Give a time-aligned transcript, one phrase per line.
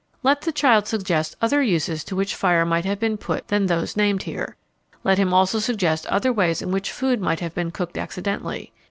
[0.23, 3.95] _Let the child suggest other uses to which fire might have been put than those
[3.95, 4.55] named here.
[5.03, 8.71] Let him also suggest other ways in which food might have been cooked accidentally.